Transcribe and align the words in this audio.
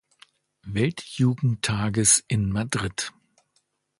Weltjugendtages 0.65 2.23
in 2.27 2.49
Madrid. 2.49 3.11